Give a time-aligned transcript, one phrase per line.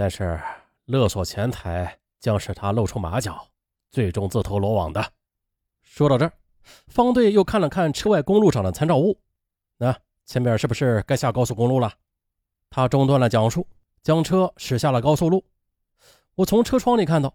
[0.00, 0.40] 但是
[0.84, 3.44] 勒索钱财将使他露出马脚，
[3.90, 5.04] 最终自投罗网的。
[5.82, 6.32] 说到这儿，
[6.86, 9.18] 方队又看了看车外公路上的参照物，
[9.76, 9.92] 那
[10.24, 11.92] 前面是不是该下高速公路了？
[12.70, 13.66] 他中断了讲述，
[14.00, 15.44] 将车驶下了高速路。
[16.36, 17.34] 我从车窗里看到，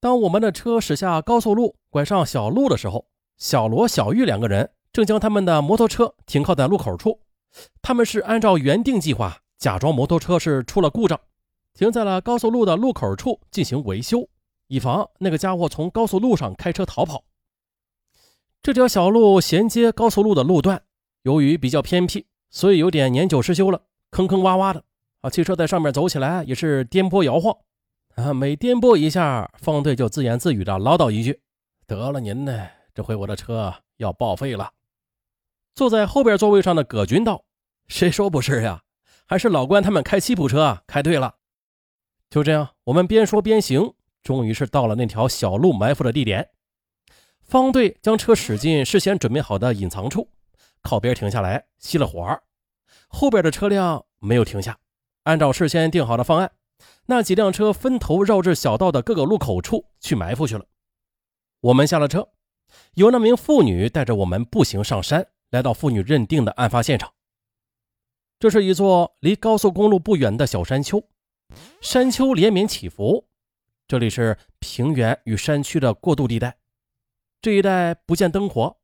[0.00, 3.06] 当我们的车驶下高速路，拐上小路的时候，
[3.36, 7.20] 小罗、小玉两个人正将他们的摩托车停靠在路口处。
[7.82, 11.20] 他们是按照原定计划，假装摩托车是出了故障，
[11.78, 14.28] 停在了高速路的路口处进行维修，
[14.66, 17.22] 以防那个家伙从高速路上开车逃跑。
[18.60, 20.82] 这条小路衔接高速路的路段，
[21.22, 24.82] 由于比较偏僻，所以有点年久失修了，坑坑洼洼的
[25.20, 27.56] 啊，汽车在上面走起来也是颠簸摇晃
[28.16, 28.34] 啊。
[28.34, 31.42] 每颠簸一下，方队就自言自语的唠叨一句
[31.86, 34.72] ：“得了您呢，这回我的车要报废了。”
[35.76, 37.44] 坐在后边座位上的葛军道
[37.86, 38.82] ：“谁说不是呀？
[39.26, 41.34] 还是老关他们开吉普车啊开对了。”
[42.30, 46.50] 就这样，我们边说边行，终于是到了那条小路埋伏的地点。
[47.42, 50.28] 方队将车驶进事先准备好的隐藏处，
[50.82, 52.38] 靠边停下来熄了火。
[53.08, 54.78] 后边的车辆没有停下，
[55.22, 56.52] 按照事先定好的方案，
[57.06, 60.66] 那几辆车分头绕至小道的各个路口处去埋伏去了。
[61.60, 62.28] 我们下了车，
[62.94, 67.10] 由那名妇女带着我们步行上山，来到妇女认定的案发现场。
[68.38, 71.02] 这是一座离高速公路不远的小山丘，
[71.80, 73.26] 山丘连绵起伏，
[73.86, 76.58] 这里是平原与山区的过渡地带。
[77.40, 78.76] 这一带不见灯火，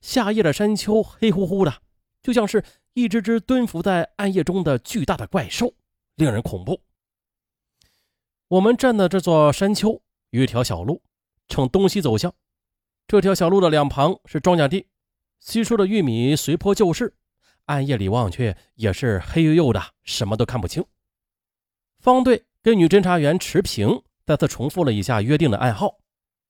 [0.00, 1.82] 夏夜的山丘黑乎乎的，
[2.22, 5.74] 就像是一只只蹲伏在暗夜中的巨大的怪兽，
[6.14, 6.82] 令人恐怖。
[8.48, 11.02] 我们站的这座山丘有一条小路，
[11.48, 12.32] 呈东西走向。
[13.08, 14.86] 这条小路的两旁是庄稼地，
[15.40, 17.16] 稀疏的玉米随坡就势，
[17.64, 20.84] 暗夜里望去也是黑黝黝的，什么都看不清。
[22.02, 25.98] 方队跟女侦查员持平再次重复了一下约定的暗号，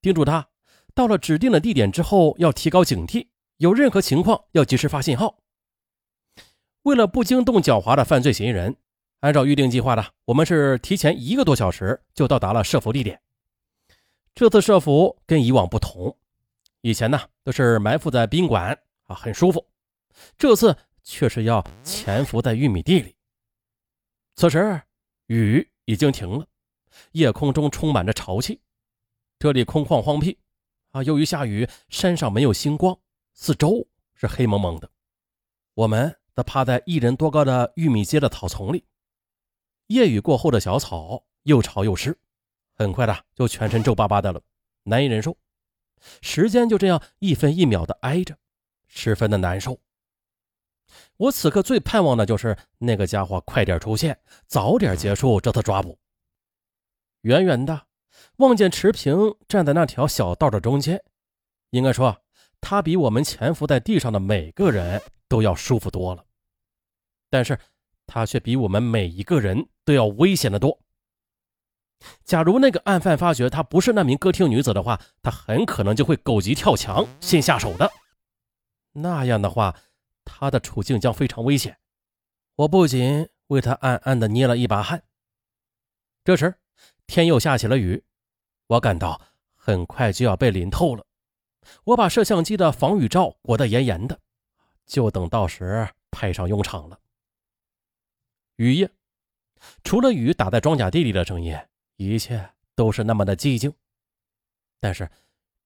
[0.00, 0.48] 叮嘱他。
[0.94, 3.26] 到了指定的地点之后，要提高警惕，
[3.58, 5.36] 有任何情况要及时发信号。
[6.84, 8.74] 为了不惊动狡猾的犯罪嫌疑人，
[9.20, 13.20] 按照预定计划的，我们是提前一个多小时就到达了设伏地点。
[14.34, 16.16] 这次设伏跟以往不同，
[16.80, 18.78] 以前呢都是埋伏在宾馆
[19.08, 19.66] 啊，很舒服，
[20.38, 23.14] 这次却是要潜伏在玉米地里。
[24.36, 24.80] 此时
[25.26, 26.46] 雨已经停了，
[27.12, 28.60] 夜空中充满着潮气，
[29.38, 30.38] 这里空旷荒僻。
[30.90, 32.96] 啊，由于下雨，山上没有星光，
[33.32, 34.90] 四周是黑蒙蒙的。
[35.74, 38.84] 我们则趴在一人多高的玉米街的草丛里。
[39.88, 42.16] 夜雨过后的小草又潮又湿，
[42.74, 44.40] 很快的就全身皱巴巴的了，
[44.84, 45.36] 难以忍受。
[46.20, 48.38] 时间就这样一分一秒的挨着，
[48.86, 49.80] 十分的难受。
[51.16, 55.98] 我此刻最盼望的就是那个家伙快点出现，早点结束这次抓捕。
[57.22, 57.86] 远远的。
[58.36, 61.02] 望见持平站在那条小道的中间，
[61.70, 62.16] 应该说
[62.60, 66.24] 他比我们潜伏在地上的每个人都要舒服多了，
[67.28, 67.58] 但是
[68.06, 70.80] 他却比我们每一个人都要危险的多。
[72.24, 77.90] 假如那个案犯发觉他不是那名歌厅女子的话，他很可能就会狗急跳墙，先下手的。
[78.92, 79.76] 那样的话，
[80.24, 81.78] 他的处境将非常危险。
[82.56, 85.04] 我不仅为他暗暗的捏了一把汗。
[86.24, 86.54] 这时。
[87.06, 88.02] 天又下起了雨，
[88.66, 89.20] 我感到
[89.54, 91.04] 很快就要被淋透了。
[91.84, 94.18] 我把摄像机的防雨罩裹得严严的，
[94.86, 96.98] 就等到时派上用场了。
[98.56, 98.90] 雨夜，
[99.82, 101.54] 除了雨打在庄稼地里的声音，
[101.96, 103.74] 一切都是那么的寂静。
[104.80, 105.10] 但是，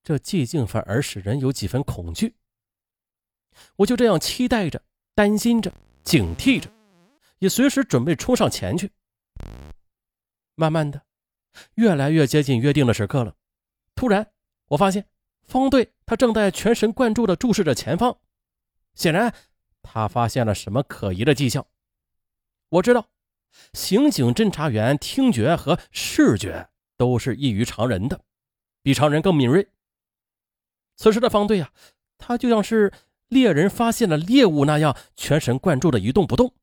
[0.03, 2.35] 这寂静反而使人有几分恐惧。
[3.77, 4.83] 我就这样期待着，
[5.15, 5.73] 担心着，
[6.05, 6.71] 警惕着，
[7.39, 8.91] 也随时准备冲上前去。
[10.55, 11.03] 慢慢的。
[11.75, 13.35] 越来越接近约定的时刻了。
[13.97, 14.31] 突然，
[14.69, 15.09] 我发现
[15.43, 18.17] 方队他正在全神贯注地注视着前方，
[18.95, 19.35] 显然
[19.83, 21.67] 他发现了什么可疑的迹象。
[22.69, 23.09] 我知道，
[23.73, 28.21] 刑警侦查员听觉和视觉都是异于常人的，
[28.82, 29.67] 比常人更敏锐。
[30.97, 31.73] 此时的方队啊，
[32.19, 32.93] 他就像是
[33.29, 36.55] 猎人发现了猎物那样，全神贯注的一动不动。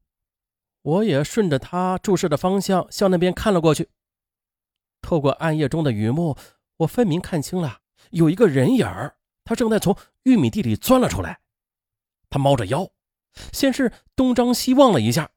[0.82, 3.90] 我也顺着他注视的方向向那边看了过去。
[5.02, 6.38] 透过暗夜中的雨幕，
[6.78, 7.80] 我分明看清了
[8.12, 11.40] 有一个人影儿，他正在从玉米地里钻了出来。
[12.30, 12.90] 他猫着腰，
[13.52, 15.30] 先是东张西望了一下，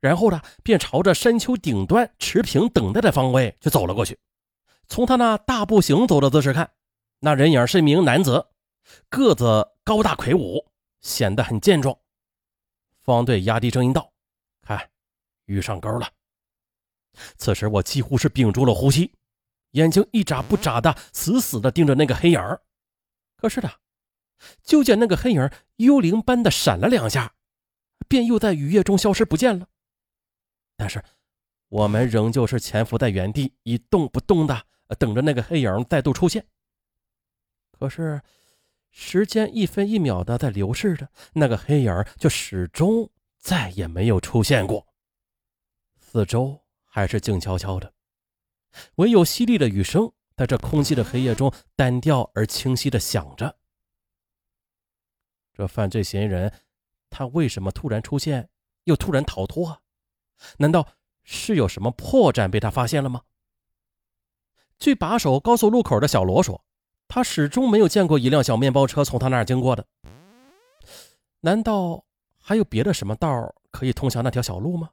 [0.00, 4.18] 然后呢，便朝着山丘顶端持平等待的方位就走了过去。
[4.88, 6.70] 从他那大步行走的姿势看，
[7.20, 8.46] 那人影是一名男子，
[9.08, 10.66] 个子高大魁梧，
[11.00, 11.96] 显得很健壮。
[13.04, 14.12] 方队压低声音道
[14.60, 14.90] ：“看，
[15.44, 16.12] 鱼上钩了。”
[17.38, 19.14] 此时我几乎是屏住了呼吸，
[19.70, 22.60] 眼睛一眨不眨的死死的盯着那个黑影儿。
[23.36, 23.78] 可是的，
[24.60, 27.36] 就见那个黑影幽灵般的闪了两下，
[28.08, 29.68] 便又在雨夜中消失不见了。
[30.76, 31.00] 但是
[31.68, 34.66] 我们仍旧是潜伏在原地一动不动的
[34.98, 36.44] 等着那个黑影再度出现。
[37.70, 38.20] 可是
[38.98, 44.88] 时间一分一秒的在流逝着，那个黑影就始终再也没有出现过。
[45.98, 47.92] 四周还是静悄悄的，
[48.94, 53.58] 唯有淅沥的雨声在这空寂的黑夜中单调而清晰的响着。
[55.52, 56.50] 这犯罪嫌疑人，
[57.10, 58.48] 他为什么突然出现，
[58.84, 59.82] 又突然逃脱？
[60.56, 60.88] 难道
[61.22, 63.24] 是有什么破绽被他发现了吗？
[64.78, 66.64] 据把守高速路口的小罗说，
[67.16, 69.86] 他始终没有见过一辆小面包车从他那儿经过的。
[71.40, 72.04] 难道
[72.38, 74.90] 还有别的什么道可以通向那条小路吗？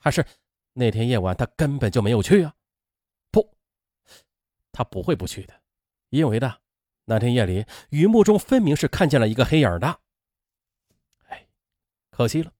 [0.00, 0.26] 还是？
[0.72, 2.52] 那天夜晚，他根本就没有去啊！
[3.30, 3.54] 不，
[4.72, 5.54] 他不会不去的，
[6.08, 6.58] 因为的
[7.04, 10.00] 那天夜里，雨幕中分明是看见了一个黑影的。
[11.28, 11.46] 哎，
[12.10, 12.50] 可惜了。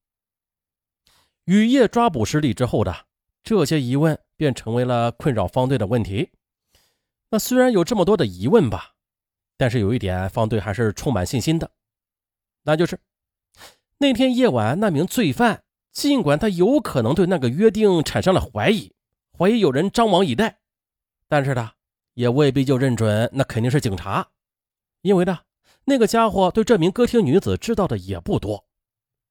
[1.46, 3.06] 雨夜抓捕失利之后的
[3.43, 6.31] 这些疑问，便成为了困扰方队的问题。
[7.34, 8.94] 那虽然有这么多的疑问吧，
[9.56, 11.69] 但是有一点，方队还是充满信心的，
[12.62, 12.96] 那就是
[13.98, 15.64] 那天夜晚那名罪犯。
[15.90, 18.94] 尽管他有可能对那个约定产生了怀疑，
[19.36, 20.60] 怀疑有人张网以待，
[21.28, 21.72] 但是呢，
[22.12, 24.28] 也未必就认准那肯定是警察，
[25.02, 25.40] 因为呢，
[25.86, 28.64] 那个家伙对这名歌厅女子知道的也不多，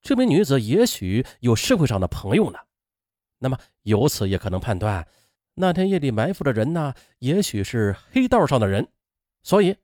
[0.01, 2.59] 这名女子也许有社会上的朋友呢，
[3.39, 5.07] 那么由此也可能判断，
[5.55, 8.87] 那天夜里埋伏的人呢，也许是黑道上的人，
[9.43, 9.75] 所以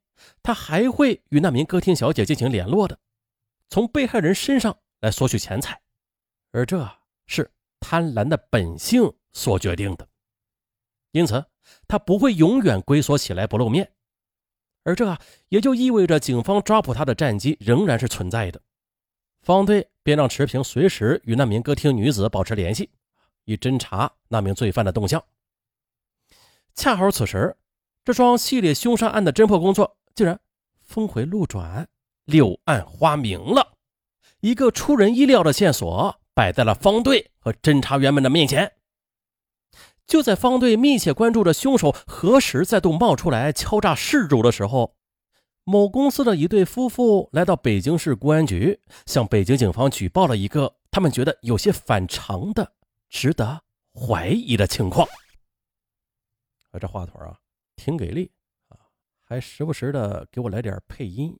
[0.42, 2.98] 他还会与那名歌厅小姐进行联络的，
[3.70, 5.80] 从被害人身上来索取钱财。
[6.52, 6.90] 而这
[7.28, 10.08] 是贪婪的本性所决定的，
[11.12, 11.46] 因此
[11.88, 13.92] 他不会永远龟缩起来不露面，
[14.84, 15.16] 而这
[15.50, 18.60] 也就意味着警方抓捕他的战机仍然是存在的。
[19.44, 22.90] 方队便让池平随时与那名歌厅女子保持联系，
[23.46, 25.24] 以侦查那名罪犯的动向。
[26.76, 27.58] 恰好此时，
[28.04, 30.40] 这桩系列凶杀案的侦破工作竟然
[30.82, 31.88] 峰回路转，
[32.26, 33.74] 柳暗花明了，
[34.40, 36.16] 一个出人意料的线索。
[36.32, 38.72] 摆在了方队和侦查员们的面前。
[40.08, 44.96] 就在方队密切关注着凶手何时再度冒出来敲诈事主的时候，
[45.66, 52.72] 某公司的一对夫妇来到北京市公安局，向北京警方举报了一个他们觉得有些反常的、
[53.10, 53.60] 值得
[53.94, 55.06] 怀疑的情况。
[56.72, 57.40] 啊，这话筒啊，
[57.76, 58.32] 挺给力
[58.68, 58.78] 啊，
[59.22, 61.38] 还时不时的给我来点配音。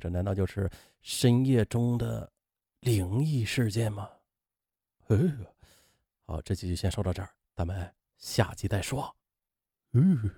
[0.00, 0.70] 这难道就是
[1.02, 2.32] 深夜中的
[2.80, 4.08] 灵异事件吗？
[6.24, 9.14] 好，这集就先说到这儿，咱们下集再说。
[9.92, 10.30] 嗯。